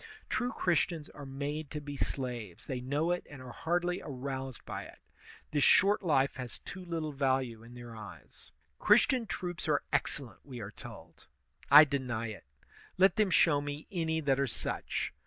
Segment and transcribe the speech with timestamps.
[0.29, 4.85] True Christians are made to be slaves; they know it and are hardly aroused by
[4.85, 4.97] it.
[5.51, 8.51] This short life has too little value in their eyes.
[8.79, 11.27] Christian troops are excellent, we are told.
[11.69, 12.45] I deny it;
[12.97, 15.13] let them show me any that are such.